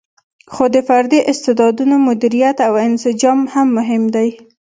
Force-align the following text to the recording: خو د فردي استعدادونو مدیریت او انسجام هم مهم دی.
خو 0.53 0.63
د 0.75 0.77
فردي 0.87 1.19
استعدادونو 1.31 1.95
مدیریت 2.07 2.57
او 2.67 2.73
انسجام 2.87 3.39
هم 3.53 3.67
مهم 3.77 4.03
دی. 4.15 4.29